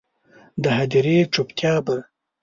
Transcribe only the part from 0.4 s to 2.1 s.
د هدیرې چوپتیا به،